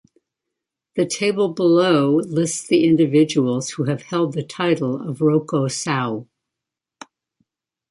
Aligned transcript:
The 0.95 1.05
table 1.05 1.49
below 1.49 2.15
lists 2.21 2.65
the 2.65 2.85
individuals 2.85 3.69
who 3.69 3.83
have 3.83 4.01
held 4.01 4.33
the 4.33 4.41
title 4.41 4.95
of 4.99 5.19
Roko 5.19 5.69
Sau. 5.71 6.25